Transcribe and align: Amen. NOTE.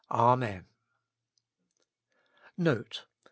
Amen. 0.09 0.65
NOTE. 2.57 3.05